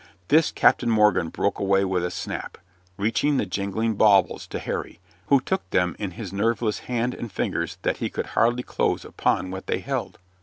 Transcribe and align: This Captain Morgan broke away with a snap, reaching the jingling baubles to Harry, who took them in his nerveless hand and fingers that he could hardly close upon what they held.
This 0.29 0.51
Captain 0.51 0.89
Morgan 0.89 1.29
broke 1.29 1.59
away 1.59 1.85
with 1.85 2.03
a 2.03 2.09
snap, 2.09 2.57
reaching 2.97 3.37
the 3.37 3.45
jingling 3.45 3.93
baubles 3.97 4.47
to 4.47 4.57
Harry, 4.57 4.99
who 5.27 5.39
took 5.39 5.69
them 5.69 5.95
in 5.99 6.09
his 6.17 6.33
nerveless 6.33 6.79
hand 6.89 7.13
and 7.13 7.31
fingers 7.31 7.77
that 7.83 7.97
he 7.97 8.09
could 8.09 8.25
hardly 8.33 8.63
close 8.63 9.05
upon 9.05 9.51
what 9.51 9.67
they 9.67 9.77
held. 9.77 10.17